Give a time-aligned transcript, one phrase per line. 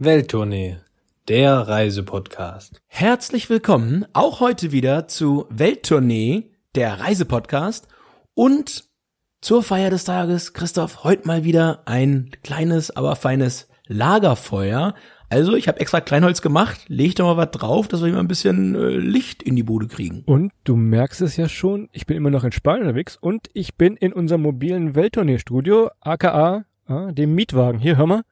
[0.00, 0.76] Welttournee,
[1.26, 2.80] der Reisepodcast.
[2.86, 7.88] Herzlich willkommen auch heute wieder zu Welttournee, der Reisepodcast
[8.34, 8.84] und
[9.40, 14.94] zur Feier des Tages, Christoph, heute mal wieder ein kleines, aber feines Lagerfeuer.
[15.30, 18.28] Also, ich habe extra Kleinholz gemacht, leg da mal was drauf, dass wir mal ein
[18.28, 20.22] bisschen äh, Licht in die Bude kriegen.
[20.26, 23.74] Und du merkst es ja schon, ich bin immer noch in Spanien unterwegs und ich
[23.74, 27.80] bin in unserem mobilen Welttournee-Studio, aka ah, dem Mietwagen.
[27.80, 28.22] Hier, hör mal.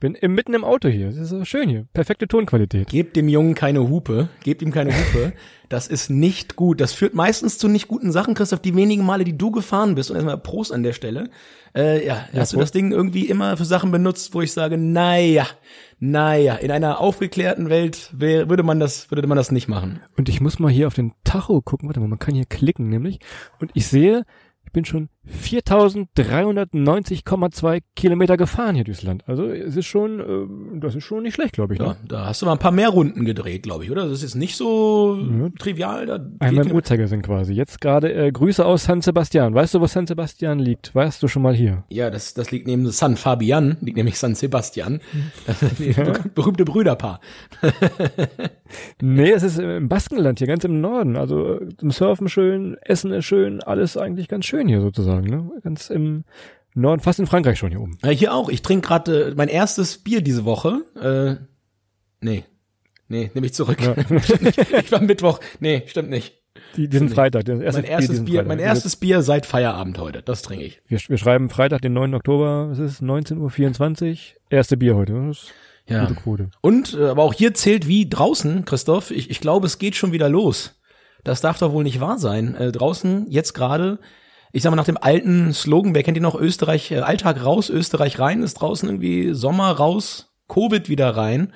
[0.00, 1.08] Bin im, mitten im Auto hier.
[1.08, 1.86] Das ist so schön hier.
[1.92, 2.88] Perfekte Tonqualität.
[2.88, 5.34] Gebt dem Jungen keine Hupe, gebt ihm keine Hupe.
[5.68, 6.80] Das ist nicht gut.
[6.80, 8.60] Das führt meistens zu nicht guten Sachen, Christoph.
[8.60, 11.28] Die wenigen Male, die du gefahren bist, und erstmal Prost an der Stelle.
[11.76, 12.62] Äh, ja, Ja, hast du Prost.
[12.68, 15.46] das Ding irgendwie immer für Sachen benutzt, wo ich sage, naja,
[15.98, 20.00] naja, in einer aufgeklärten Welt wär, würde man das, würde man das nicht machen.
[20.16, 21.88] Und ich muss mal hier auf den Tacho gucken.
[21.88, 23.20] Warte mal, man kann hier klicken nämlich.
[23.60, 24.24] Und ich sehe,
[24.64, 25.08] ich bin schon
[25.44, 29.22] 4390,2 Kilometer gefahren hier durchs Land.
[29.26, 31.80] Also es ist schon, äh, das ist schon nicht schlecht, glaube ich.
[31.80, 31.96] Ja, Ne?
[32.08, 34.04] da hast du mal ein paar mehr Runden gedreht, glaube ich, oder?
[34.04, 35.48] Das ist jetzt nicht so Ja.
[35.58, 36.06] trivial.
[36.06, 37.52] Da Einmal im Uhrzeigersinn quasi.
[37.52, 39.54] Jetzt gerade äh, Grüße aus San Sebastian.
[39.54, 40.94] Weißt du, wo San Sebastian liegt?
[40.94, 41.84] Warst du schon mal hier?
[41.90, 45.00] Ja, das, das liegt neben San Fabian, liegt nämlich San Sebastian.
[45.80, 46.12] Ja.
[46.34, 47.20] berühmte Brüderpaar.
[49.02, 51.16] Nee, es ist im Baskenland hier, ganz im Norden.
[51.16, 55.09] Also äh, zum Surfen schön, Essen ist schön, alles eigentlich ganz schön hier sozusagen.
[55.18, 55.50] Ne?
[55.62, 56.24] Ganz im
[56.74, 57.98] Norden, fast in Frankreich schon hier oben.
[58.04, 58.48] Ja, hier auch.
[58.48, 60.82] Ich trinke gerade äh, mein erstes Bier diese Woche.
[61.00, 61.44] Äh,
[62.20, 62.44] nee.
[63.08, 63.78] Nee, nehme ich zurück.
[63.82, 63.94] Ja.
[64.22, 65.40] Stimmt ich war Mittwoch.
[65.58, 66.36] Nee, stimmt nicht.
[66.76, 67.44] Die, diesen Freitag.
[67.46, 68.46] Das erste Mein erstes Bier, Freitag.
[68.48, 70.22] mein erstes Bier seit Feierabend heute.
[70.22, 70.80] Das trinke ich.
[70.86, 72.14] Wir, wir schreiben Freitag, den 9.
[72.14, 74.16] Oktober, es ist 19.24 Uhr.
[74.50, 75.12] Erste Bier heute.
[75.26, 75.52] Das ist
[75.88, 76.02] Ja.
[76.04, 76.50] gute Quote.
[76.60, 79.10] Und, äh, aber auch hier zählt wie draußen, Christoph.
[79.10, 80.80] Ich, ich glaube, es geht schon wieder los.
[81.24, 82.54] Das darf doch wohl nicht wahr sein.
[82.54, 83.98] Äh, draußen jetzt gerade,
[84.52, 86.34] ich sag mal nach dem alten Slogan, wer kennt ihn noch?
[86.34, 91.52] Österreich, äh, Alltag raus, Österreich rein, ist draußen irgendwie Sommer raus, Covid wieder rein.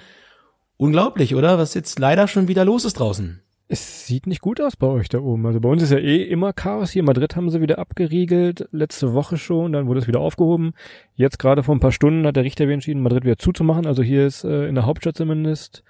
[0.76, 1.58] Unglaublich, oder?
[1.58, 3.40] Was jetzt leider schon wieder los ist draußen.
[3.66, 5.46] Es sieht nicht gut aus bei euch da oben.
[5.46, 6.90] Also bei uns ist ja eh immer Chaos.
[6.90, 8.68] Hier in Madrid haben sie wieder abgeriegelt.
[8.72, 10.74] Letzte Woche schon, dann wurde es wieder aufgehoben.
[11.14, 13.86] Jetzt gerade vor ein paar Stunden hat der Richter wieder entschieden, Madrid wieder zuzumachen.
[13.86, 15.82] Also hier ist äh, in der Hauptstadt zumindest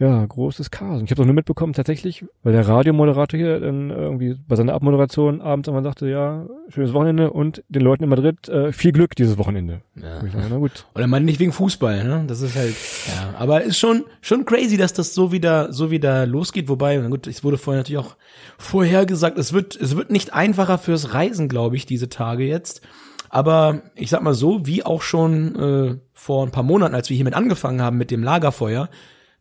[0.00, 0.98] ja großes Chaos.
[0.98, 4.72] Und ich habe auch nur mitbekommen tatsächlich, weil der Radiomoderator hier dann irgendwie bei seiner
[4.72, 9.14] Abmoderation abends einmal sagte, ja, schönes Wochenende und den Leuten in Madrid äh, viel Glück
[9.14, 9.82] dieses Wochenende.
[9.96, 10.24] Ja.
[10.24, 10.86] Ich na gut.
[10.94, 12.24] Oder man nicht wegen Fußball, ne?
[12.26, 12.74] Das ist halt,
[13.08, 13.38] ja.
[13.38, 16.68] Aber ist schon, schon crazy, dass das so wieder, so wieder losgeht.
[16.68, 18.16] Wobei, na gut, es wurde vorher natürlich auch
[18.56, 22.80] vorher gesagt, es wird, es wird nicht einfacher fürs Reisen, glaube ich, diese Tage jetzt.
[23.28, 27.14] Aber ich sag mal so, wie auch schon äh, vor ein paar Monaten, als wir
[27.16, 28.88] hiermit angefangen haben mit dem Lagerfeuer,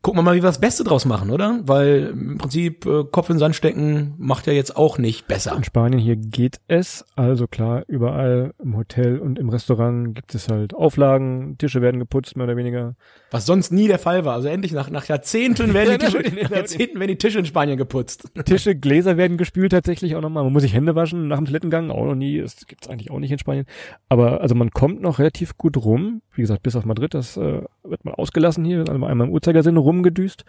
[0.01, 1.59] gucken wir mal, wie wir das Beste draus machen, oder?
[1.63, 5.55] Weil im Prinzip äh, Kopf in den Sand stecken macht ja jetzt auch nicht besser.
[5.55, 7.05] In Spanien hier geht es.
[7.15, 12.37] Also klar, überall im Hotel und im Restaurant gibt es halt Auflagen, Tische werden geputzt,
[12.37, 12.95] mehr oder weniger.
[13.31, 14.35] Was sonst nie der Fall war.
[14.35, 17.77] Also endlich nach, nach Jahrzehnten werden die Tische, nach Jahrzehnten werden die Tische in Spanien
[17.77, 18.29] geputzt.
[18.45, 20.45] Tische, Gläser werden gespült tatsächlich auch nochmal.
[20.45, 22.39] Man muss sich Hände waschen nach dem Toilettengang, auch noch nie.
[22.39, 23.65] Das gibt's eigentlich auch nicht in Spanien.
[24.07, 26.21] Aber also man kommt noch relativ gut rum.
[26.33, 29.77] Wie gesagt, bis auf Madrid, das äh, wird mal ausgelassen hier, also einmal im Uhrzeigersinn
[29.77, 30.45] rumgedüst.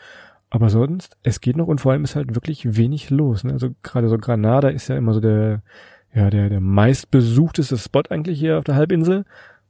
[0.50, 3.44] Aber sonst, es geht noch und vor allem ist halt wirklich wenig los.
[3.44, 3.52] Ne?
[3.52, 5.62] Also gerade so Granada ist ja immer so der,
[6.12, 9.24] ja, der, der meistbesuchteste Spot eigentlich hier auf der Halbinsel.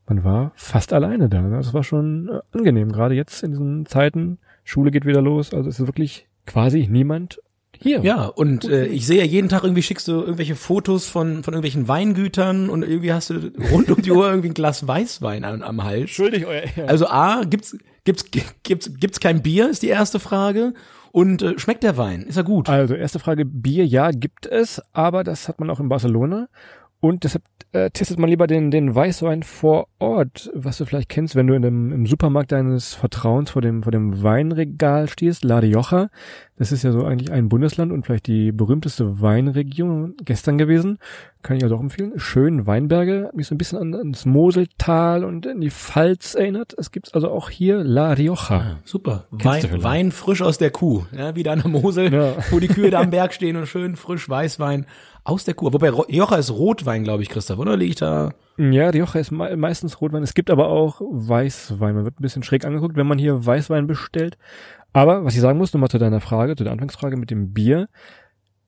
[0.09, 1.43] Man war fast alleine da.
[1.43, 1.57] Ne?
[1.57, 4.39] Das war schon äh, angenehm, gerade jetzt in diesen Zeiten.
[4.65, 7.41] Schule geht wieder los, also es ist wirklich quasi niemand
[7.81, 8.01] hier.
[8.03, 11.55] Ja, und äh, ich sehe ja jeden Tag irgendwie schickst du irgendwelche Fotos von, von
[11.55, 15.63] irgendwelchen Weingütern und irgendwie hast du rund um die Uhr irgendwie ein Glas Weißwein am,
[15.63, 16.03] am Hals.
[16.03, 16.89] Entschuldigt euer Ehren.
[16.89, 18.25] Also A, gibt's, gibt's,
[18.63, 20.75] gibt's, gibt's kein Bier, ist die erste Frage.
[21.13, 22.23] Und äh, schmeckt der Wein?
[22.23, 22.69] Ist er gut?
[22.69, 26.49] Also, erste Frage, Bier, ja, gibt es, aber das hat man auch in Barcelona.
[27.01, 27.43] Und deshalb
[27.73, 31.55] äh, testet man lieber den, den Weißwein vor Ort, was du vielleicht kennst, wenn du
[31.55, 36.09] in dem, im Supermarkt deines Vertrauens vor dem, vor dem Weinregal stehst, La Rioja.
[36.57, 40.99] Das ist ja so eigentlich ein Bundesland und vielleicht die berühmteste Weinregion gestern gewesen.
[41.43, 42.13] Kann ich also auch empfehlen.
[42.17, 46.75] Schön Weinberge, hat mich so ein bisschen an, ans Moseltal und in die Pfalz erinnert.
[46.77, 48.79] Es gibt's also auch hier La Rioja.
[48.85, 49.27] Super.
[49.39, 49.83] Kennst du Wein.
[49.83, 51.05] Wein frisch aus der Kuh.
[51.17, 52.35] Ja, wieder an der Mosel, Ja.
[52.51, 54.85] wo die Kühe da am Berg stehen und schön frisch Weißwein
[55.31, 55.73] Aus der Kur.
[55.73, 57.77] Wobei Rioja ist Rotwein, glaube ich, Christoph, oder?
[57.77, 58.33] Liege ich da?
[58.59, 60.25] Ja, Rioja ist me meistens Rotwein.
[60.25, 61.95] Es gibt aber auch Weißwein.
[61.95, 64.39] Man wird ein bisschen schräg angeguckt, wenn man hier Weißwein bestellt.
[64.93, 67.89] Aber was ich sagen muss, nochmal zu deiner Frage, zu der Anfangsfrage mit dem Bier.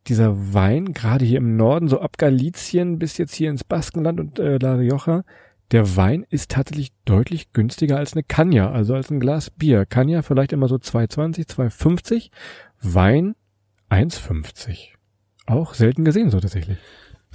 [0.07, 4.39] Dieser Wein, gerade hier im Norden, so ab Galizien bis jetzt hier ins Baskenland und
[4.39, 5.25] äh, La Rioja,
[5.73, 9.85] der Wein ist tatsächlich deutlich günstiger als eine Cagna, also als ein Glas Bier.
[9.85, 12.31] Cagna vielleicht immer so 2,20, 2,50.
[12.81, 13.35] Wein
[13.91, 14.93] 1,50.
[15.53, 16.79] Auch selten gesehen so tatsächlich.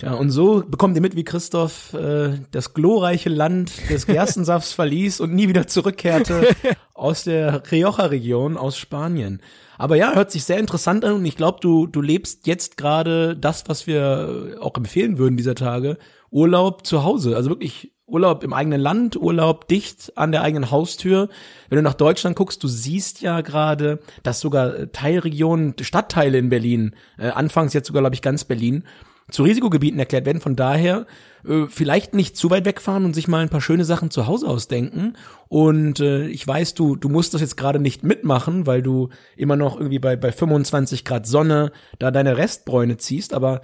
[0.02, 5.20] Ja, und so bekommt ihr mit, wie Christoph äh, das glorreiche Land des Gerstensafts verließ
[5.20, 6.50] und nie wieder zurückkehrte
[6.94, 9.42] aus der Rioja-Region aus Spanien.
[9.80, 13.36] Aber ja, hört sich sehr interessant an und ich glaube, du, du lebst jetzt gerade
[13.36, 15.98] das, was wir auch empfehlen würden dieser Tage,
[16.30, 17.36] Urlaub zu Hause.
[17.36, 21.28] Also wirklich Urlaub im eigenen Land, Urlaub dicht an der eigenen Haustür.
[21.70, 26.96] Wenn du nach Deutschland guckst, du siehst ja gerade, dass sogar Teilregionen, Stadtteile in Berlin,
[27.18, 28.86] äh, anfangs jetzt sogar, glaube ich, ganz Berlin,
[29.30, 30.40] zu Risikogebieten erklärt werden.
[30.40, 31.06] Von daher
[31.46, 34.48] äh, vielleicht nicht zu weit wegfahren und sich mal ein paar schöne Sachen zu Hause
[34.48, 35.18] ausdenken.
[35.50, 39.58] Und äh, ich weiß, du du musst das jetzt gerade nicht mitmachen, weil du immer
[39.58, 43.34] noch irgendwie bei bei 25 Grad Sonne da deine Restbräune ziehst.
[43.34, 43.62] Aber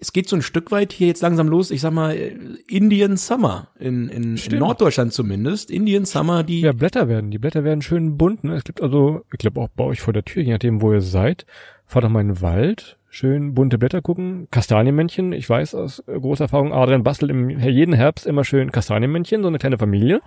[0.00, 1.70] es geht so ein Stück weit hier jetzt langsam los.
[1.70, 2.36] Ich sag mal äh,
[2.68, 5.70] Indian Summer in in, in Norddeutschland zumindest.
[5.70, 7.30] Indian Summer, die Ja, Blätter werden.
[7.30, 8.44] Die Blätter werden schön bunt.
[8.44, 8.54] Ne?
[8.54, 11.00] Es gibt also, ich glaube auch bei euch vor der Tür, je nachdem, wo ihr
[11.00, 11.46] seid,
[11.88, 14.46] fahrt doch mal in den Wald, schön bunte Blätter gucken.
[14.50, 19.48] Kastanienmännchen, ich weiß aus großer Erfahrung, Adrian bastelt im jeden Herbst immer schön Kastanienmännchen, so
[19.48, 20.20] eine kleine Familie,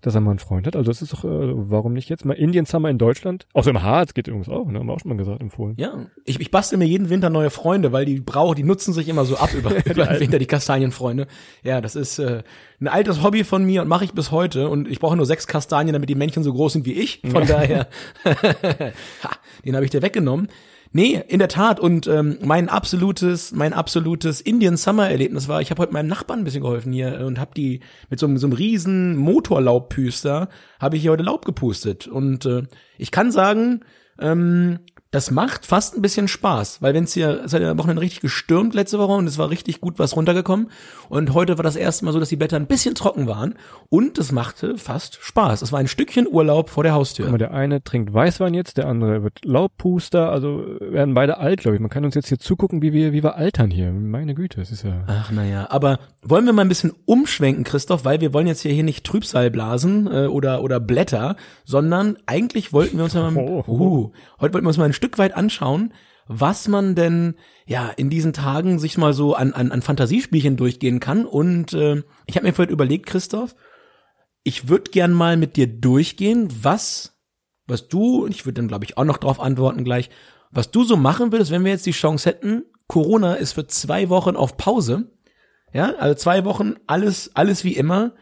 [0.00, 0.76] dass er mal einen Freund hat.
[0.76, 3.48] Also das ist doch, äh, warum nicht jetzt mal Indian Summer in Deutschland?
[3.52, 4.78] Außer im Harz geht übrigens auch, ne?
[4.78, 5.74] Haben wir auch schon mal gesagt, empfohlen.
[5.76, 9.08] Ja, ich, ich bastel mir jeden Winter neue Freunde, weil die brauchen, die nutzen sich
[9.08, 11.26] immer so ab über, über den Winter, die Kastanienfreunde.
[11.64, 12.44] Ja, das ist äh,
[12.80, 14.68] ein altes Hobby von mir und mache ich bis heute.
[14.68, 17.20] Und ich brauche nur sechs Kastanien, damit die Männchen so groß sind wie ich.
[17.28, 17.88] Von daher,
[18.24, 19.30] ha,
[19.64, 20.48] den habe ich dir weggenommen.
[20.92, 21.80] Nee, in der Tat.
[21.80, 26.40] Und ähm, mein absolutes, mein absolutes Indian Summer Erlebnis war, ich habe heute meinem Nachbarn
[26.40, 27.80] ein bisschen geholfen hier und habe die
[28.10, 30.48] mit so einem, so einem riesen Motorlaubpüster
[30.80, 32.06] habe ich hier heute Laub gepustet.
[32.06, 32.62] Und äh,
[32.96, 33.80] ich kann sagen,
[34.18, 37.78] ähm, das macht fast ein bisschen Spaß, weil wenn es hier, es hat ja am
[37.78, 40.70] Wochenende richtig gestürmt letzte Woche und es war richtig gut was runtergekommen
[41.08, 43.54] und heute war das erste Mal so, dass die Blätter ein bisschen trocken waren
[43.88, 45.62] und es machte fast Spaß.
[45.62, 47.38] Es war ein Stückchen Urlaub vor der Guck mal, Haustür.
[47.38, 51.80] der eine trinkt Weißwein jetzt, der andere wird Laubpuster, also werden beide alt, glaube ich.
[51.80, 53.90] Man kann uns jetzt hier zugucken, wie wir, wie wir altern hier.
[53.92, 55.04] Meine Güte, das ist ja.
[55.06, 58.72] Ach naja, aber wollen wir mal ein bisschen umschwenken, Christoph, weil wir wollen jetzt hier,
[58.72, 63.38] hier nicht Trübsal blasen äh, oder oder Blätter, sondern eigentlich wollten wir uns ja mal,
[63.48, 63.64] Oh.
[63.68, 65.94] uh, heute wollten wir uns mal ein Stück weit anschauen,
[66.26, 67.36] was man denn
[67.66, 71.24] ja in diesen Tagen sich mal so an an, an Fantasiespielchen durchgehen kann.
[71.24, 73.54] Und äh, ich habe mir vorhin überlegt, Christoph,
[74.42, 77.14] ich würde gern mal mit dir durchgehen, was
[77.66, 80.10] was du, ich würde dann glaube ich auch noch drauf antworten gleich,
[80.50, 84.08] was du so machen würdest, wenn wir jetzt die Chance hätten, Corona ist für zwei
[84.08, 85.12] Wochen auf Pause.
[85.72, 88.14] Ja, also zwei Wochen, alles, alles wie immer.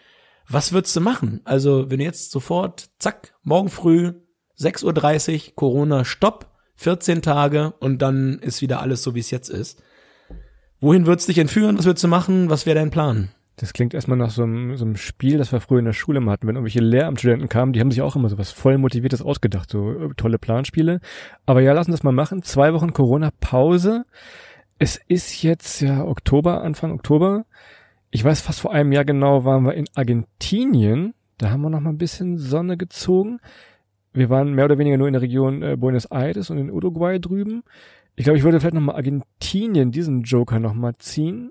[0.49, 1.40] Was würdest du machen?
[1.44, 4.12] Also, wenn du jetzt sofort, zack, morgen früh,
[4.58, 9.49] 6.30 Uhr, Corona, Stopp, 14 Tage und dann ist wieder alles so, wie es jetzt
[9.49, 9.82] ist.
[10.81, 11.78] Wohin würdest du dich entführen?
[11.78, 12.50] Was würdest du machen?
[12.50, 13.31] Was wäre dein Plan?
[13.56, 16.20] Das klingt erstmal nach so einem, so einem Spiel, das wir früher in der Schule
[16.20, 16.46] mal hatten.
[16.46, 19.93] Wenn irgendwelche Lehramtsstudenten kamen, die haben sich auch immer so was voll motiviertes ausgedacht, so
[19.93, 21.00] äh, tolle Planspiele.
[21.46, 22.43] Aber ja, lassen das mal machen.
[22.43, 24.05] Zwei Wochen Corona-Pause.
[24.79, 27.46] Es ist jetzt ja Oktober, Anfang Oktober.
[28.11, 31.14] Ich weiß, fast vor einem Jahr genau waren wir in Argentinien.
[31.38, 33.40] Da haben wir noch mal ein bisschen Sonne gezogen.
[34.17, 37.19] Wir waren mehr oder weniger nur in der Region äh, Buenos Aires und in Uruguay
[37.19, 37.63] drüben.
[38.17, 41.51] Ich glaube, ich würde vielleicht noch mal Argentinien diesen Joker noch mal ziehen.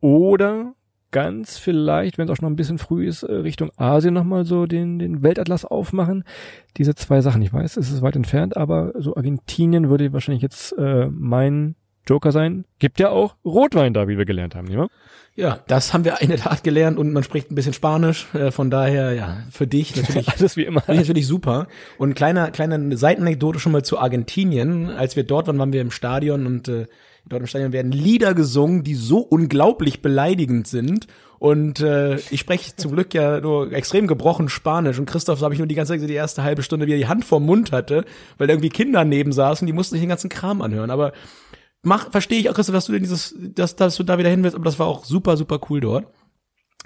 [0.00, 0.74] Oder
[1.12, 4.66] ganz vielleicht, wenn es auch noch ein bisschen früh ist, äh, Richtung Asien nochmal so
[4.66, 6.24] den, den Weltatlas aufmachen.
[6.76, 10.72] Diese zwei Sachen, ich weiß, es ist weit entfernt, aber so Argentinien würde wahrscheinlich jetzt
[10.76, 12.64] äh, mein Joker sein.
[12.78, 14.88] Gibt ja auch Rotwein da, wie wir gelernt haben, nicht wahr?
[15.36, 18.32] Ja, das haben wir in der Tat gelernt und man spricht ein bisschen Spanisch.
[18.34, 20.82] Äh, von daher, ja, für dich natürlich Alles wie immer.
[20.86, 21.66] Natürlich super.
[21.98, 24.90] Und kleiner, kleine Seitenanekdote schon mal zu Argentinien.
[24.90, 26.86] Als wir dort waren, waren wir im Stadion und äh,
[27.26, 31.08] dort im Stadion werden Lieder gesungen, die so unglaublich beleidigend sind.
[31.40, 35.00] Und äh, ich spreche zum Glück ja nur extrem gebrochen Spanisch.
[35.00, 37.08] Und Christoph, so habe ich nur die ganze Zeit die erste halbe Stunde wieder die
[37.08, 38.04] Hand vorm Mund hatte,
[38.38, 40.90] weil irgendwie Kinder neben saßen, die mussten sich den ganzen Kram anhören.
[40.90, 41.12] Aber
[41.84, 44.42] mach, verstehe ich auch, Christoph, dass du denn dieses, dass, dass du da wieder hin
[44.42, 46.06] willst, aber das war auch super, super cool dort.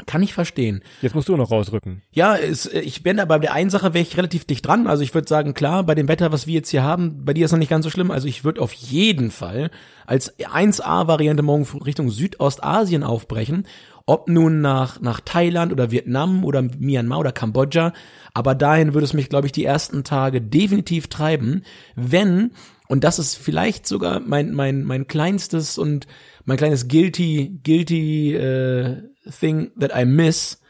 [0.07, 0.83] Kann ich verstehen.
[1.03, 2.03] Jetzt musst du noch rausrücken.
[2.13, 4.87] Ja, es, ich bin da bei der einen Sache wäre ich relativ dicht dran.
[4.87, 7.45] Also ich würde sagen, klar, bei dem Wetter, was wir jetzt hier haben, bei dir
[7.45, 8.13] ist noch nicht ganz so schlimm.
[8.13, 9.71] Also ich würde auf jeden Fall
[10.07, 13.67] als 1A-Variante morgen Richtung Südostasien aufbrechen.
[14.07, 17.93] Ob nun nach, nach Thailand oder Vietnam oder Myanmar oder Kambodscha.
[18.35, 21.65] Aber dahin würde es mich, glaube ich, die ersten Tage definitiv treiben,
[21.97, 22.53] wenn
[22.89, 26.07] Und das ist vielleicht sogar mein, mein, mein kleinstes und
[26.45, 29.03] mein kleines guilty, guilty äh,
[29.39, 30.61] thing that I miss.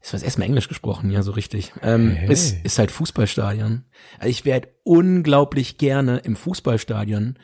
[0.00, 1.72] Ist was erstmal Englisch gesprochen, ja, so richtig.
[1.80, 2.32] Ähm, Hey.
[2.32, 3.84] ist, ist halt Fußballstadion.
[4.18, 7.38] Also ich wäre unglaublich gerne im Fußballstadion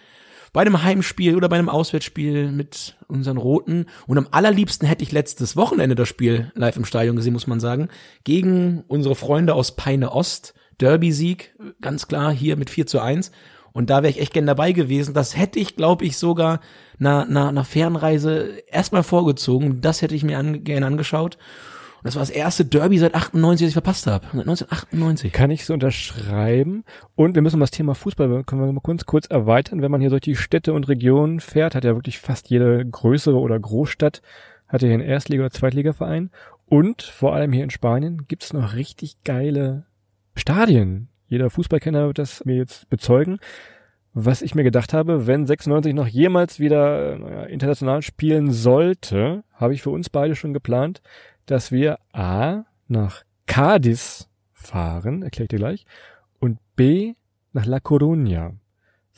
[0.52, 3.87] bei einem Heimspiel oder bei einem Auswärtsspiel mit unseren Roten.
[4.08, 7.60] Und am allerliebsten hätte ich letztes Wochenende das Spiel live im Stadion gesehen, muss man
[7.60, 7.88] sagen,
[8.25, 10.54] gegen unsere Freunde aus Peine Ost.
[10.78, 13.30] Derby-Sieg, ganz klar, hier mit 4 zu 1.
[13.72, 15.14] Und da wäre ich echt gern dabei gewesen.
[15.14, 16.60] Das hätte ich, glaube ich, sogar
[16.98, 19.80] einer, einer, einer Fernreise erstmal vorgezogen.
[19.80, 21.38] Das hätte ich mir an, gerne angeschaut.
[21.98, 24.25] Und das war das erste Derby seit 98, das ich verpasst habe.
[24.26, 25.32] 1998.
[25.32, 26.84] Kann ich so unterschreiben.
[27.16, 29.82] Und wir müssen das Thema Fußball, können wir mal kurz, kurz erweitern.
[29.82, 33.37] Wenn man hier durch die Städte und Regionen fährt, hat ja wirklich fast jede größere
[33.37, 34.22] oder Großstadt,
[34.68, 36.30] hat ja hier einen Erstliga- oder Zweitligaverein.
[36.66, 39.84] Und vor allem hier in Spanien gibt's noch richtig geile
[40.37, 41.08] Stadien.
[41.28, 43.38] Jeder Fußballkenner wird das mir jetzt bezeugen.
[44.14, 49.44] Was ich mir gedacht habe, wenn 96 noch jemals wieder äh, naja, international spielen sollte,
[49.52, 51.02] habe ich für uns beide schon geplant,
[51.47, 55.87] dass wir A nach Cadiz fahren, erkläre ich dir gleich,
[56.40, 57.14] und B
[57.52, 58.54] nach La Coruña.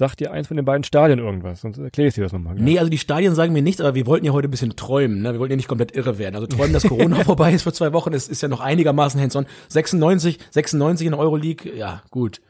[0.00, 2.54] Sagt dir eins von den beiden Stadien irgendwas, sonst erkläre ich dir das nochmal.
[2.54, 5.20] Nee, also die Stadien sagen mir nichts, aber wir wollten ja heute ein bisschen träumen.
[5.20, 5.34] Ne?
[5.34, 6.36] Wir wollten ja nicht komplett irre werden.
[6.36, 9.44] Also träumen, dass Corona vorbei ist für zwei Wochen, ist, ist ja noch einigermaßen hands-on.
[9.68, 12.40] 96, 96 in der Euroleague, ja, gut.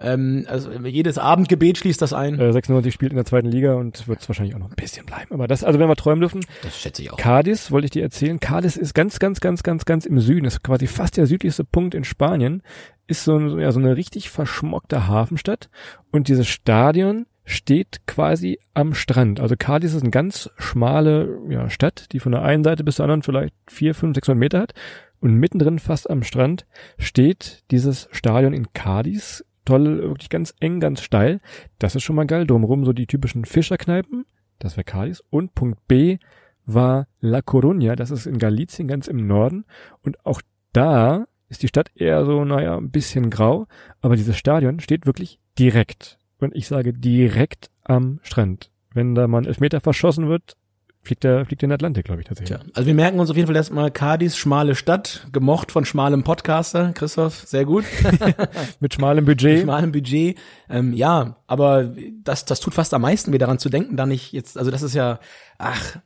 [0.00, 2.38] Ähm, also jedes Abendgebet schließt das ein.
[2.40, 5.04] Äh, 96 spielt in der zweiten Liga und wird es wahrscheinlich auch noch ein bisschen
[5.06, 5.32] bleiben.
[5.34, 7.16] Aber das, also wenn wir träumen dürfen, Das schätze ich auch.
[7.18, 8.40] Cadiz, wollte ich dir erzählen.
[8.40, 10.46] Cadiz ist ganz, ganz, ganz, ganz, ganz im Süden.
[10.46, 12.62] ist quasi fast der südlichste Punkt in Spanien.
[13.06, 15.68] Ist so, ein- ja, so eine richtig verschmockte Hafenstadt.
[16.10, 19.40] Und dieses Stadion steht quasi am Strand.
[19.40, 23.04] Also Cadiz ist eine ganz schmale ja, Stadt, die von der einen Seite bis zur
[23.04, 24.72] anderen vielleicht vier, fünf, 600 Meter hat.
[25.20, 26.64] Und mittendrin fast am Strand
[26.96, 29.44] steht dieses Stadion in Cadiz.
[29.64, 31.40] Toll, wirklich ganz eng, ganz steil.
[31.78, 32.46] Das ist schon mal geil.
[32.46, 34.24] Drumherum so die typischen Fischerkneipen.
[34.58, 35.22] Das wäre Cadiz.
[35.30, 36.18] Und Punkt B
[36.66, 37.94] war La Coruña.
[37.94, 39.64] Das ist in Galicien, ganz im Norden.
[40.02, 43.66] Und auch da ist die Stadt eher so, naja, ein bisschen grau.
[44.00, 46.18] Aber dieses Stadion steht wirklich direkt.
[46.38, 48.70] Und ich sage direkt am Strand.
[48.92, 50.56] Wenn da mal ein Elfmeter verschossen wird,
[51.02, 52.58] fliegt der, fliegt in den Atlantik, glaube ich, tatsächlich.
[52.58, 56.22] Tja, also wir merken uns auf jeden Fall erstmal Cadiz, schmale Stadt, gemocht von schmalem
[56.24, 56.92] Podcaster.
[56.94, 57.84] Christoph, sehr gut.
[58.80, 59.62] Mit schmalem Budget.
[59.62, 60.38] schmalem Budget.
[60.68, 64.32] Ähm, ja, aber das, das tut fast am meisten, mir daran zu denken, da nicht
[64.32, 65.20] jetzt, also das ist ja,
[65.58, 65.98] ach,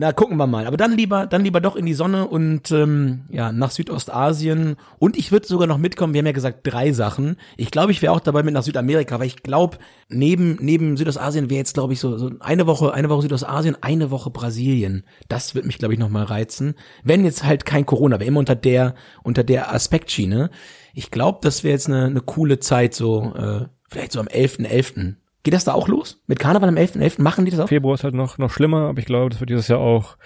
[0.00, 0.68] na, gucken wir mal.
[0.68, 4.76] Aber dann lieber, dann lieber doch in die Sonne und ähm, ja, nach Südostasien.
[5.00, 7.36] Und ich würde sogar noch mitkommen, wir haben ja gesagt, drei Sachen.
[7.56, 9.78] Ich glaube, ich wäre auch dabei mit nach Südamerika, weil ich glaube,
[10.08, 14.12] neben, neben Südostasien wäre jetzt, glaube ich, so, so eine Woche, eine Woche Südostasien, eine
[14.12, 15.02] Woche Brasilien.
[15.28, 16.76] Das wird mich, glaube ich, nochmal reizen.
[17.02, 20.50] Wenn jetzt halt kein Corona wäre, immer unter der, unter der Aspektschiene.
[20.94, 25.16] Ich glaube, das wäre jetzt eine, eine coole Zeit, so, äh, vielleicht so am 11.11.
[25.48, 26.20] Geht das da auch los?
[26.26, 27.22] Mit Karneval am 11.11.
[27.22, 27.68] machen die das auch?
[27.68, 30.18] Februar ist halt noch, noch schlimmer, aber ich glaube, das wird dieses Jahr auch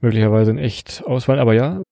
[0.00, 1.38] möglicherweise in echt ausfallen.
[1.38, 1.82] Aber ja,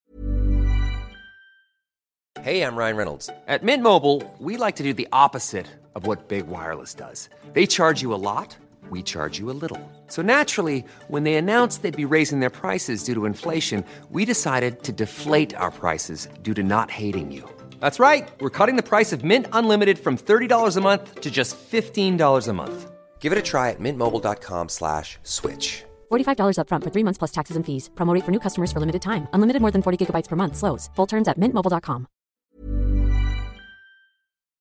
[2.43, 3.31] Hey, I'm Ryan Reynolds.
[3.47, 7.31] At Mint Mobile, we like to do the opposite of what Big Wireless does.
[7.55, 8.57] They charge you a lot,
[8.91, 9.79] we charge you a little.
[10.09, 14.83] So naturally, when they announced they'd be raising their prices due to inflation, we decided
[14.83, 17.49] to deflate our prices due to not hating you.
[17.81, 18.27] That's right.
[18.41, 22.53] We're cutting the price of Mint Unlimited from $30 a month to just $15 a
[22.53, 22.91] month.
[23.21, 25.85] Give it a try at mintmobile.com slash switch.
[26.11, 27.91] $45 upfront for three months plus taxes and fees.
[27.95, 29.29] Promo rate for new customers for limited time.
[29.35, 30.57] Unlimited more than 40 gigabytes per month.
[30.57, 30.89] Slows.
[30.97, 32.07] Full terms at mintmobile.com.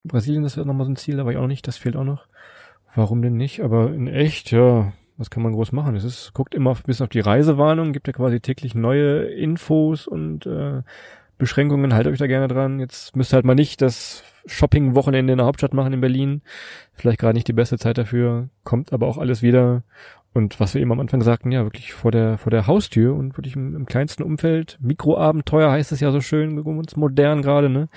[0.07, 1.95] Brasilien ist ja nochmal so ein Ziel, da war ich auch noch nicht, das fehlt
[1.95, 2.27] auch noch.
[2.95, 3.61] Warum denn nicht?
[3.61, 5.95] Aber in echt, ja, was kann man groß machen?
[5.95, 10.07] Es ist, guckt immer auf, bis auf die Reisewarnung, gibt ja quasi täglich neue Infos
[10.07, 10.81] und äh,
[11.37, 12.79] Beschränkungen, haltet euch da gerne dran.
[12.79, 16.41] Jetzt müsst ihr halt mal nicht das Shopping-Wochenende in der Hauptstadt machen in Berlin.
[16.93, 19.83] Vielleicht gerade nicht die beste Zeit dafür, kommt aber auch alles wieder.
[20.33, 23.37] Und was wir eben am Anfang sagten, ja, wirklich vor der, vor der Haustür und
[23.37, 24.77] wirklich im, im kleinsten Umfeld.
[24.79, 27.89] Mikroabenteuer heißt es ja so schön, uns modern gerade, ne?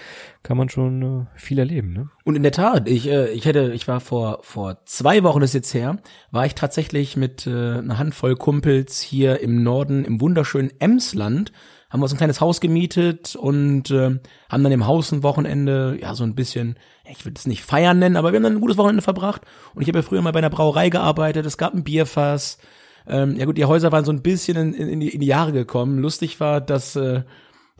[0.43, 2.09] Kann man schon äh, viel erleben, ne?
[2.25, 5.53] Und in der Tat, ich, äh, ich hätte, ich war vor, vor zwei Wochen ist
[5.53, 5.99] jetzt her,
[6.31, 11.53] war ich tatsächlich mit äh, einer Handvoll Kumpels hier im Norden, im wunderschönen Emsland,
[11.91, 14.19] haben wir uns ein kleines Haus gemietet und äh,
[14.49, 16.77] haben dann im Haus ein Wochenende, ja, so ein bisschen,
[17.11, 19.43] ich würde es nicht feiern nennen, aber wir haben dann ein gutes Wochenende verbracht.
[19.75, 22.59] Und ich habe ja früher mal bei einer Brauerei gearbeitet, es gab ein Bierfass.
[23.09, 25.53] Ähm, ja gut, die Häuser waren so ein bisschen in, in, die, in die Jahre
[25.53, 25.99] gekommen.
[25.99, 27.23] Lustig war, dass äh,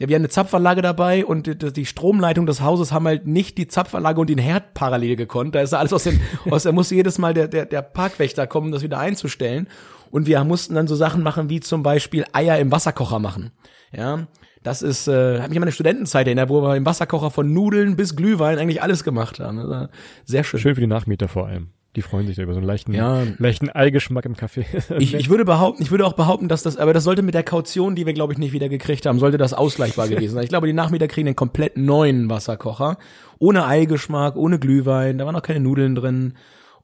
[0.01, 3.59] ja, wir haben eine Zapfanlage dabei und die, die Stromleitung des Hauses haben halt nicht
[3.59, 5.55] die Zapfanlage und den Herd parallel gekonnt.
[5.55, 6.19] Da ist alles aus dem,
[6.51, 9.69] aus, da musste jedes Mal der, der, der Parkwächter kommen, das wieder einzustellen.
[10.11, 13.53] Und wir mussten dann so Sachen machen, wie zum Beispiel Eier im Wasserkocher machen.
[13.93, 14.27] Ja,
[14.63, 17.97] das ist, äh, hat mich an meine Studentenzeit erinnert, wo wir im Wasserkocher von Nudeln
[17.97, 19.89] bis Glühwein eigentlich alles gemacht haben.
[20.25, 20.61] Sehr schön.
[20.61, 21.69] Schön für die Nachmieter vor allem.
[21.97, 23.25] Die freuen sich da über so einen leichten, Ja.
[23.39, 24.65] leichten Eigeschmack im Kaffee.
[25.01, 27.43] Ich, ich würde behaupten, ich würde auch behaupten, dass das, aber das sollte mit der
[27.43, 30.45] Kaution, die wir glaube ich nicht wieder gekriegt haben, sollte das ausgleichbar gewesen sein.
[30.45, 32.97] Ich glaube, die Nachmieter kriegen einen komplett neuen Wasserkocher,
[33.41, 36.35] ohne Eigeschmack, ohne Glühwein, da waren noch keine Nudeln drin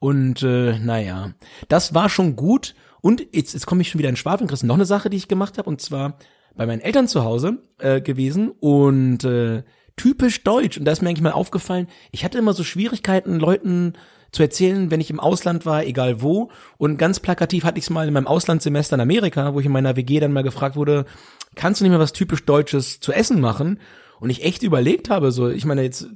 [0.00, 1.30] und äh, naja,
[1.68, 2.74] das war schon gut.
[3.06, 5.28] Und jetzt, jetzt komme ich schon wieder in Schwafeln, Chris, noch eine Sache, die ich
[5.28, 6.18] gemacht habe und zwar
[6.56, 9.62] bei meinen Eltern zu Hause äh, gewesen und äh,
[9.94, 13.92] typisch deutsch und da ist mir eigentlich mal aufgefallen, ich hatte immer so Schwierigkeiten, Leuten
[14.32, 16.50] zu erzählen, wenn ich im Ausland war, egal wo.
[16.78, 19.72] Und ganz plakativ hatte ich es mal in meinem Auslandssemester in Amerika, wo ich in
[19.72, 21.04] meiner WG dann mal gefragt wurde,
[21.54, 23.78] kannst du nicht mehr was typisch Deutsches zu essen machen?
[24.18, 26.08] Und ich echt überlegt habe, so, ich meine jetzt,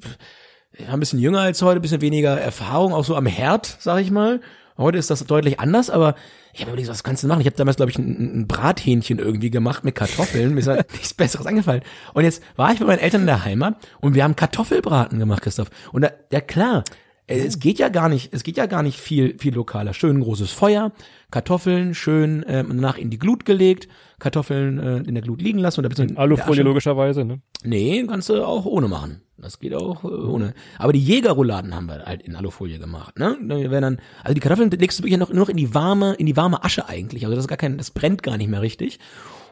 [0.89, 4.11] ein bisschen jünger als heute, ein bisschen weniger Erfahrung, auch so am Herd, sag ich
[4.11, 4.41] mal.
[4.81, 6.15] Heute ist das deutlich anders, aber
[6.55, 7.43] ich habe überlegt, was kannst du machen?
[7.43, 10.55] Ich habe damals, glaube ich, ein, ein Brathähnchen irgendwie gemacht mit Kartoffeln.
[10.55, 11.83] Mir ist halt nichts Besseres angefallen.
[12.15, 15.43] Und jetzt war ich mit meinen Eltern in der Heimat und wir haben Kartoffelbraten gemacht,
[15.43, 15.69] Christoph.
[15.93, 16.85] Und da, ja klar,
[17.31, 19.95] es geht ja gar nicht, es geht ja gar nicht viel, viel lokaler.
[19.95, 20.93] Schön großes Feuer,
[21.31, 25.81] Kartoffeln schön ähm, danach in die Glut gelegt, Kartoffeln äh, in der Glut liegen lassen
[25.81, 27.41] oder der Alufolie logischerweise, ne?
[27.63, 29.23] Nee, kannst du auch ohne machen.
[29.39, 30.55] Das geht auch äh, ohne.
[30.79, 33.39] Aber die Jägerrouladen haben wir halt in Alufolie gemacht, ne?
[33.43, 36.15] Da werden dann, also die Kartoffeln legst du wirklich noch, nur noch in die warme,
[36.15, 37.25] in die warme Asche eigentlich.
[37.25, 38.99] Also das ist gar kein, das brennt gar nicht mehr richtig.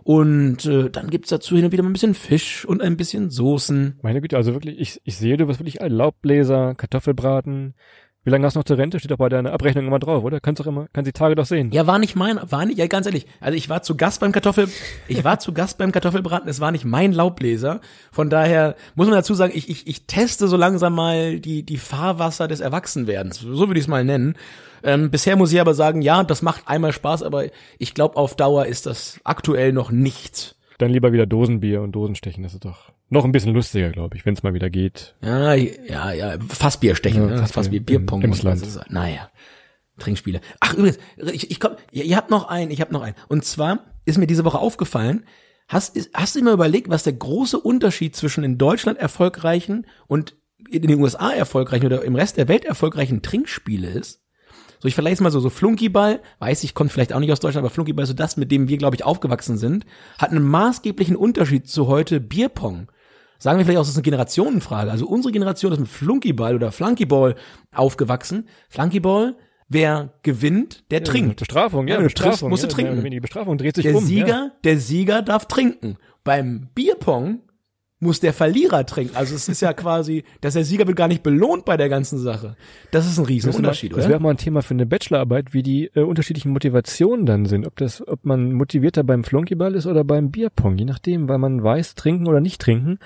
[0.05, 3.31] Und äh, dann gibt's dazu hin und wieder mal ein bisschen Fisch und ein bisschen
[3.31, 3.99] Soßen.
[4.02, 7.75] Meine Güte, also wirklich, ich, ich sehe, du wirst wirklich Laubbläser, Kartoffelbraten.
[8.29, 8.99] Wie lange hast du noch zur Rente?
[8.99, 10.39] Steht doch bei deiner Abrechnung immer drauf, oder?
[10.39, 11.71] Kannst doch immer, kannst die Tage doch sehen.
[11.73, 13.25] Ja, war nicht mein, war nicht, ja ganz ehrlich.
[13.41, 14.69] Also ich war zu Gast beim Kartoffel,
[15.07, 17.81] ich war zu Gast beim Kartoffelbraten, es war nicht mein Laubbläser.
[18.13, 21.79] Von daher muss man dazu sagen, ich, ich, ich teste so langsam mal die, die
[21.79, 23.39] Fahrwasser des Erwachsenwerdens.
[23.39, 24.35] So würde ich es mal nennen.
[24.83, 27.45] Ähm, bisher muss ich aber sagen, ja, das macht einmal Spaß, aber
[27.79, 30.58] ich glaube, auf Dauer ist das aktuell noch nichts.
[30.79, 34.25] Dann lieber wieder Dosenbier und Dosenstechen, das ist doch noch ein bisschen lustiger, glaube ich,
[34.25, 35.17] wenn es mal wieder geht.
[35.23, 37.39] Ja, ja, ja, Fassbier stechen, Ja, ne?
[37.39, 37.55] Fassbier.
[37.55, 38.23] Fassbier, Bierpong.
[38.23, 38.61] Im und Land.
[38.63, 39.29] was ist- Naja,
[39.99, 40.41] Trinkspiele.
[40.61, 43.17] Ach, übrigens, ich, ich komm, ihr, ihr habt noch einen, ich hab noch einen.
[43.29, 45.25] Und zwar ist mir diese Woche aufgefallen,
[45.67, 50.37] hast, ist, hast du mal überlegt, was der große Unterschied zwischen in Deutschland erfolgreichen und
[50.71, 54.23] in den USA erfolgreichen oder im Rest der Welt erfolgreichen Trinkspiele ist?
[54.81, 57.41] So, ich vergleiche es mal so, so Flunkyball, weiß ich, kommt vielleicht auch nicht aus
[57.41, 59.85] Deutschland, aber Flunkyball, so das, mit dem wir, glaube ich, aufgewachsen sind,
[60.19, 62.88] hat einen maßgeblichen Unterschied zu heute Bierpong.
[63.41, 64.91] Sagen wir vielleicht auch, das ist eine Generationenfrage.
[64.91, 67.37] Also unsere Generation ist mit Flunkyball oder Flunkyball
[67.75, 68.49] aufgewachsen.
[68.69, 69.37] Flunkyball,
[69.69, 71.38] wer gewinnt, der trinkt.
[71.41, 72.51] Bestrafung, ja, Ja, du triffst, Bestrafung.
[72.51, 72.91] musst du ja, trinken.
[72.93, 74.05] mehr oder weniger Bestrafung dreht sich Der um.
[74.05, 74.51] Sieger, Ja.
[74.64, 75.97] der Sieger darf trinken.
[76.25, 77.41] Beim Bierpong
[78.01, 79.17] muss der Verlierer trinken.
[79.17, 82.19] Also es ist ja quasi, dass der Sieger wird gar nicht belohnt bei der ganzen
[82.19, 82.57] Sache.
[82.91, 84.21] Das ist ein Riesenunterschied, Das wäre auch oder?
[84.21, 87.67] mal ein Thema für eine Bachelorarbeit, wie die äh, unterschiedlichen Motivationen dann sind.
[87.67, 91.63] Ob das, ob man motivierter beim Flunkyball ist oder beim Bierpong, je nachdem, weil man
[91.63, 92.99] weiß, trinken oder nicht trinken.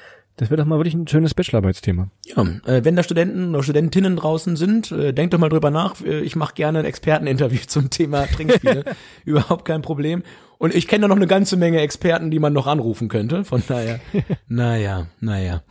[0.43, 2.09] Das wäre doch mal wirklich ein schönes Bachelorarbeitsthema.
[2.27, 6.01] Ja, äh, wenn da Studenten oder Studentinnen draußen sind, äh, denkt doch mal drüber nach.
[6.05, 8.83] Äh, Ich mache gerne ein Experteninterview zum Thema Trinkspiele.
[9.25, 10.25] Überhaupt kein Problem.
[10.59, 13.45] Und ich kenne da noch eine ganze Menge Experten, die man noch anrufen könnte.
[13.45, 14.01] Von daher,
[14.49, 15.63] naja, naja.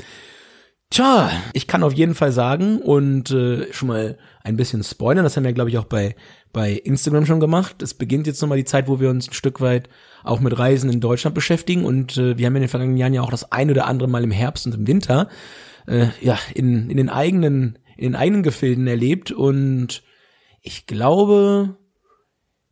[0.90, 5.36] Tja, ich kann auf jeden Fall sagen und äh, schon mal ein bisschen spoilern, das
[5.36, 6.16] haben wir, glaube ich, auch bei,
[6.54, 7.82] bei Instagram schon gemacht.
[7.82, 9.90] Es beginnt jetzt nochmal die Zeit, wo wir uns ein Stück weit
[10.24, 13.22] auch mit Reisen in Deutschland beschäftigen und äh, wir haben in den vergangenen Jahren ja
[13.22, 15.30] auch das ein oder andere Mal im Herbst und im Winter
[15.88, 20.04] äh, ja in, in den eigenen in den eigenen Gefilden erlebt und
[20.62, 21.78] ich glaube,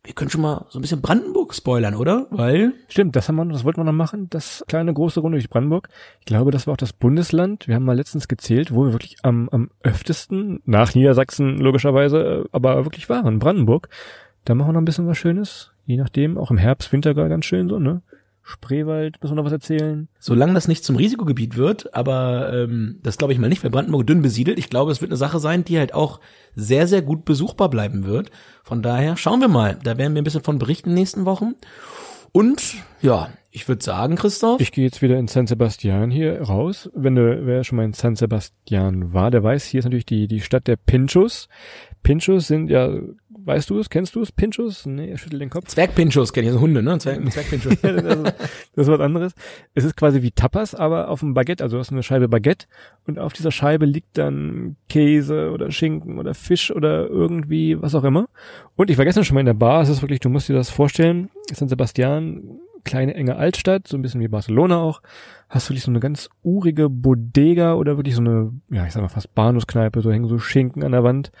[0.02, 2.26] wir können schon mal so ein bisschen Brandenburg spoilern, oder?
[2.30, 5.50] Weil Stimmt, das haben wir, das wollten wir noch machen, das kleine große Runde durch
[5.50, 5.88] Brandenburg.
[6.20, 7.68] Ich glaube, das war auch das Bundesland.
[7.68, 12.48] Wir haben mal letztens gezählt, wo wir wirklich am, am öftesten, nach Niedersachsen logischerweise, äh,
[12.52, 13.88] aber wirklich waren, Brandenburg.
[14.44, 17.28] Da machen wir noch ein bisschen was Schönes, je nachdem, auch im Herbst, Winter gar
[17.28, 18.02] ganz schön so, ne?
[18.50, 20.08] Spreewald, müssen wir noch was erzählen.
[20.18, 24.06] Solange das nicht zum Risikogebiet wird, aber ähm, das glaube ich mal nicht, weil Brandenburg
[24.06, 24.58] dünn besiedelt.
[24.58, 26.20] Ich glaube, es wird eine Sache sein, die halt auch
[26.54, 28.30] sehr, sehr gut besuchbar bleiben wird.
[28.62, 29.78] Von daher schauen wir mal.
[29.82, 31.54] Da werden wir ein bisschen von berichten in den nächsten Wochen.
[32.32, 34.60] Und ja, ich würde sagen, Christoph.
[34.60, 36.88] Ich gehe jetzt wieder in San Sebastian hier raus.
[36.94, 40.28] Wenn du, wer schon mal in San Sebastian war, der weiß, hier ist natürlich die,
[40.28, 41.48] die Stadt der Pinchos.
[42.02, 42.90] Pinchos sind ja,
[43.28, 44.32] weißt du es, kennst du es?
[44.32, 44.86] Pinchos?
[44.86, 45.66] Nee, er schüttelt den Kopf.
[45.66, 46.98] Zwergpinchos kenne ich, also Hunde, ne?
[46.98, 47.80] Zwerg, Zwergpinchos.
[47.80, 48.24] das, ist,
[48.74, 49.34] das ist was anderes.
[49.74, 51.62] Es ist quasi wie Tapas, aber auf dem Baguette.
[51.62, 52.66] Also du hast eine Scheibe Baguette
[53.06, 58.04] und auf dieser Scheibe liegt dann Käse oder Schinken oder Fisch oder irgendwie was auch
[58.04, 58.28] immer.
[58.76, 59.82] Und ich war gestern schon mal in der Bar.
[59.82, 61.30] Es ist wirklich, du musst dir das vorstellen.
[61.52, 65.02] San Sebastian, kleine enge Altstadt, so ein bisschen wie Barcelona auch.
[65.48, 69.02] Hast du wirklich so eine ganz urige Bodega oder wirklich so eine, ja, ich sag
[69.02, 71.32] mal fast Bahnhofskneipe, so hängen so Schinken an der Wand.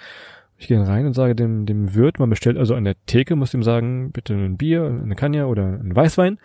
[0.60, 3.54] Ich gehe rein und sage dem, dem Wirt, man bestellt also an der Theke, muss
[3.54, 6.38] ihm sagen, bitte ein Bier, eine Kanja oder ein Weißwein.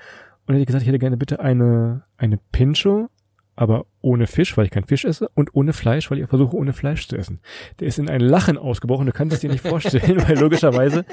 [0.47, 3.10] Und er hat gesagt, ich hätte gerne bitte eine, eine Pincho
[3.56, 6.73] aber ohne Fisch, weil ich keinen Fisch esse und ohne Fleisch, weil ich versuche ohne
[6.73, 7.39] Fleisch zu essen.
[7.80, 11.06] Der ist in ein Lachen ausgebrochen, du kannst das dir nicht vorstellen, weil logischerweise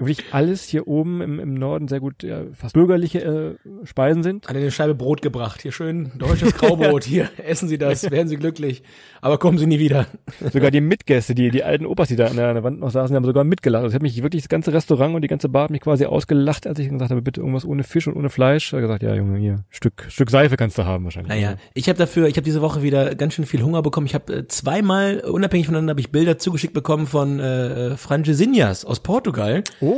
[0.00, 4.48] wirklich alles hier oben im, im Norden sehr gut, ja, fast bürgerliche äh, Speisen sind.
[4.48, 5.62] Hat eine Scheibe Brot gebracht.
[5.62, 7.04] Hier schön deutsches Graubrot.
[7.04, 8.82] Hier, essen Sie das, werden Sie glücklich.
[9.20, 10.06] Aber kommen Sie nie wieder.
[10.52, 12.90] Sogar die Mitgäste, die, die alten Opas, die da an der, an der Wand noch
[12.90, 13.86] saßen, die haben sogar mitgelacht.
[13.86, 16.66] Ich habe mich wirklich das ganze Restaurant und die ganze Bar hat mich quasi ausgelacht,
[16.66, 18.72] als ich gesagt habe, bitte irgendwas ohne Fisch und ohne Fleisch.
[18.72, 21.30] Er hat gesagt, ja Junge, hier, Stück, Stück Seife kannst du haben wahrscheinlich.
[21.30, 24.06] Naja, ich habe dafür, ich habe diese Woche wieder ganz schön viel Hunger bekommen.
[24.06, 29.00] Ich habe äh, zweimal, unabhängig voneinander, habe ich Bilder zugeschickt bekommen von äh, Francesinhas aus
[29.00, 29.62] Portugal.
[29.80, 29.89] Oh.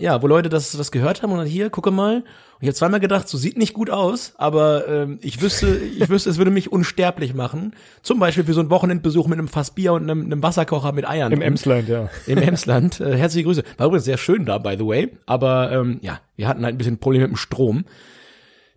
[0.00, 2.18] Ja, wo Leute das, das gehört haben und dann hier, gucke mal.
[2.18, 2.24] Und
[2.60, 6.30] ich habe zweimal gedacht, so sieht nicht gut aus, aber ähm, ich wüsste, ich wüsste,
[6.30, 7.74] es würde mich unsterblich machen.
[8.02, 11.08] Zum Beispiel für so einen Wochenendbesuch mit einem Fass Bier und einem, einem Wasserkocher mit
[11.08, 11.32] Eiern.
[11.32, 12.08] Im Emsland, ja.
[12.28, 13.00] Im Emsland.
[13.00, 13.64] Äh, herzliche Grüße.
[13.76, 15.10] War übrigens sehr schön da, by the way.
[15.26, 17.84] Aber ähm, ja, wir hatten halt ein bisschen Probleme mit dem Strom.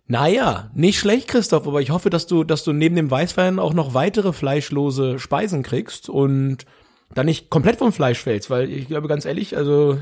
[0.08, 3.74] Naja, nicht schlecht, Christoph, aber ich hoffe, dass du, dass du neben dem Weißwein auch
[3.74, 6.66] noch weitere fleischlose Speisen kriegst und
[7.14, 9.98] dann nicht komplett vom Fleisch fällst, weil ich glaube ganz ehrlich, also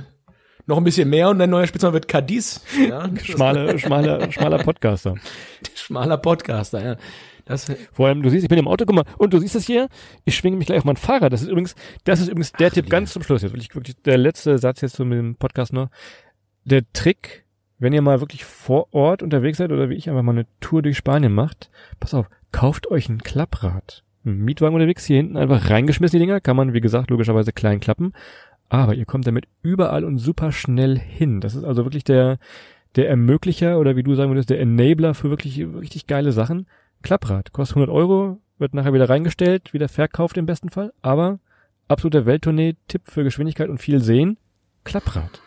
[0.67, 2.63] noch ein bisschen mehr und dein neuer Spitzname wird Cadiz.
[2.89, 5.15] Ja, das Schmale, schmale, schmaler Podcaster.
[5.75, 6.97] schmaler Podcaster, ja.
[7.45, 9.67] Das, Vor allem, du siehst, ich bin im Auto, guck mal, und du siehst es
[9.67, 9.89] hier,
[10.25, 11.33] ich schwinge mich gleich auf mein Fahrrad.
[11.33, 13.43] Das ist übrigens, das ist übrigens der Tipp ganz zum Schluss.
[13.43, 15.89] Jetzt wirklich, wirklich der letzte Satz jetzt zu dem Podcast noch.
[16.65, 17.45] Der Trick,
[17.79, 20.83] wenn ihr mal wirklich vor Ort unterwegs seid oder wie ich einfach mal eine Tour
[20.83, 24.05] durch Spanien macht, pass auf, kauft euch ein Klapprad.
[24.25, 27.81] Ein Mietwagen unterwegs, hier hinten einfach reingeschmissen die Dinger, kann man, wie gesagt, logischerweise klein
[27.81, 28.13] klappen.
[28.71, 31.41] Aber ihr kommt damit überall und super schnell hin.
[31.41, 32.39] Das ist also wirklich der,
[32.97, 36.67] der Ermöglicher oder wie du sagen würdest, der Enabler für wirklich richtig geile Sachen.
[37.03, 41.41] Klapprad, kostet 100 Euro, wird nachher wieder reingestellt, wieder verkauft im besten Fall, aber
[41.89, 44.39] absoluter Welttournee-Tipp für Geschwindigkeit und viel Sehen,
[44.85, 45.43] Klapprad.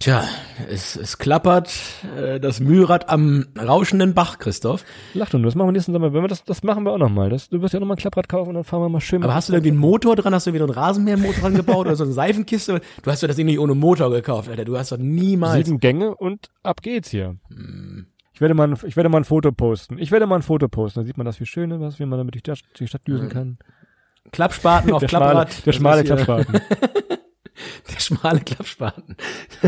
[0.00, 0.24] Tja,
[0.70, 1.72] es, es klappert
[2.16, 4.84] äh, das Mühlrad am rauschenden Bach, Christoph.
[5.14, 6.12] Lacht und das machen wir nächsten Sommer.
[6.12, 7.30] Wenn wir das, das machen wir auch nochmal.
[7.30, 9.22] Das, du wirst ja nochmal ein Klapprad kaufen und dann fahren wir mal schön.
[9.22, 10.34] Aber hast du da irgendwie einen Motor dran?
[10.34, 12.80] Hast du wieder einen Rasenmähermotor dran gebaut oder so eine Seifenkiste?
[13.02, 14.64] Du hast doch das Ding nicht ohne Motor gekauft, Alter.
[14.64, 15.66] Du hast doch niemals.
[15.66, 17.36] sieben Gänge und ab geht's hier.
[18.32, 19.98] Ich werde, mal ein, ich werde mal ein Foto posten.
[19.98, 21.00] Ich werde mal ein Foto posten.
[21.00, 22.86] Da sieht man das, wie schön ist, wie man damit durch die Stadt, durch die
[22.88, 23.58] Stadt düsen kann.
[24.30, 25.66] Klappspaten auf Der schmale, Klapprad.
[25.66, 26.60] der schmale ist hier- Klappspaten.
[27.94, 29.16] Der schmale Klappspaten.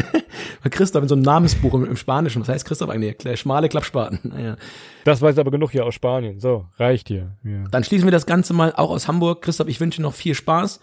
[0.70, 2.42] Christoph in so einem Namensbuch im, im Spanischen.
[2.42, 3.18] Was heißt Christoph eigentlich?
[3.18, 4.20] Der schmale Klappspaten.
[4.30, 4.56] Naja.
[5.04, 6.40] Das weiß aber genug hier aus Spanien.
[6.40, 7.36] So, reicht hier.
[7.42, 7.64] Ja.
[7.70, 9.42] Dann schließen wir das Ganze mal auch aus Hamburg.
[9.42, 10.80] Christoph, ich wünsche dir noch viel Spaß.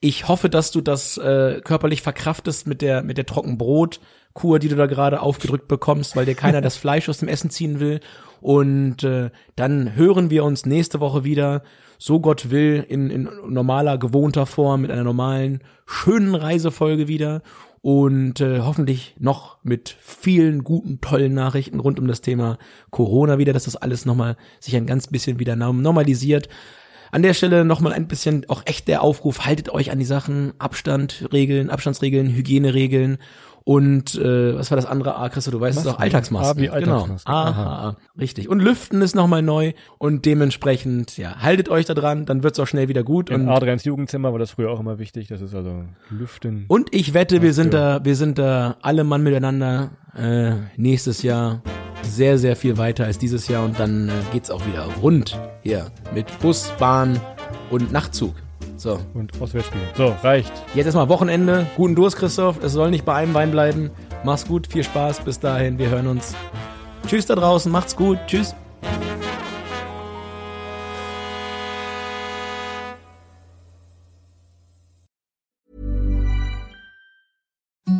[0.00, 3.26] Ich hoffe, dass du das äh, körperlich verkraftest mit der mit der
[4.34, 7.50] Trockenbrotkur, die du da gerade aufgedrückt bekommst, weil dir keiner das Fleisch aus dem Essen
[7.50, 8.00] ziehen will.
[8.40, 11.62] Und äh, dann hören wir uns nächste Woche wieder,
[11.98, 17.42] so Gott will, in, in normaler, gewohnter Form, mit einer normalen, schönen Reisefolge wieder.
[17.82, 22.58] Und äh, hoffentlich noch mit vielen guten, tollen Nachrichten rund um das Thema
[22.90, 26.48] Corona wieder, dass das alles nochmal sich ein ganz bisschen wieder norm- normalisiert.
[27.10, 30.52] An der Stelle nochmal ein bisschen auch echt der Aufruf, haltet euch an die Sachen,
[30.58, 33.18] Abstand, Regeln, Abstandsregeln, Hygieneregeln
[33.64, 35.16] und äh, was war das andere?
[35.16, 35.96] Ah, Christo, du weißt es Masken.
[35.98, 36.58] auch, Alltagsmasken.
[36.58, 37.24] Ah, wie Alltagsmasken.
[37.32, 37.38] Genau.
[37.40, 37.60] Aha.
[37.60, 38.48] Aha, richtig.
[38.48, 42.66] Und Lüften ist nochmal neu und dementsprechend, ja, haltet euch da dran, dann wird's auch
[42.66, 43.30] schnell wieder gut.
[43.30, 45.28] In Und, Adrians Jugendzimmer war das früher auch immer wichtig.
[45.28, 46.64] Das ist also Lüften.
[46.68, 47.98] und ich wette, wir sind Ja.
[47.98, 51.62] da, wir sind da alle Mann miteinander äh, nächstes Jahr
[52.02, 55.86] sehr, sehr viel weiter als dieses Jahr und dann äh, geht's auch wieder rund hier
[56.14, 57.20] mit Bus, Bahn
[57.70, 58.34] und Nachtzug.
[58.80, 59.82] So, und Auswärtsspiel.
[59.94, 60.50] So, reicht.
[60.74, 61.66] Jetzt erstmal Wochenende.
[61.76, 62.64] Guten Durst, Christoph.
[62.64, 63.90] Es soll nicht bei einem Wein bleiben.
[64.24, 65.20] Mach's gut, viel Spaß.
[65.20, 66.34] Bis dahin, wir hören uns.
[67.06, 68.18] Tschüss da draußen, macht's gut.
[68.26, 68.54] Tschüss.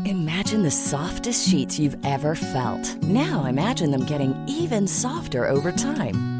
[0.06, 2.96] Imagine the softest sheets you've ever felt.
[3.02, 6.39] Now imagine them getting even softer over time.